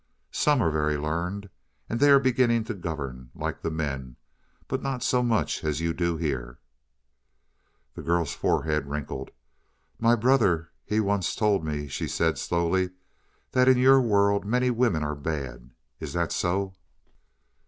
[0.31, 1.51] "Some are very learned.
[1.87, 4.15] And they are beginning to govern, like the men;
[4.67, 6.57] but not so much as you do here."
[7.93, 9.29] The girl's forehead wrinkled.
[9.99, 12.89] "My brother he once told me," she said slowly,
[13.51, 15.69] "that in your world many women are bad.
[15.99, 16.73] Is that so?"